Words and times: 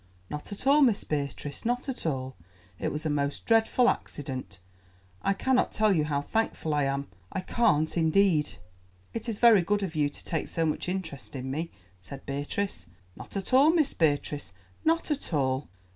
"Not 0.31 0.51
at 0.51 0.65
all, 0.65 0.81
Miss 0.81 1.03
Beatrice, 1.03 1.63
not 1.63 1.87
at 1.87 2.07
all; 2.07 2.35
it 2.79 2.91
was 2.91 3.05
a 3.05 3.07
most 3.11 3.45
dreadful 3.45 3.87
accident. 3.87 4.59
I 5.21 5.33
cannot 5.33 5.71
tell 5.71 5.95
you 5.95 6.05
how 6.05 6.21
thankful 6.21 6.73
I 6.73 6.85
am—I 6.85 7.41
can't, 7.41 7.95
indeed." 7.95 8.55
"It 9.13 9.29
is 9.29 9.37
very 9.37 9.61
good 9.61 9.83
of 9.83 9.95
you 9.95 10.09
to 10.09 10.23
take 10.23 10.47
so 10.47 10.65
much 10.65 10.89
interest 10.89 11.35
in 11.35 11.51
me," 11.51 11.69
said 11.99 12.25
Beatrice. 12.25 12.87
"Not 13.15 13.37
at 13.37 13.53
all, 13.53 13.69
Miss 13.69 13.93
Beatrice, 13.93 14.53
not 14.83 15.11
at 15.11 15.35
all. 15.35 15.69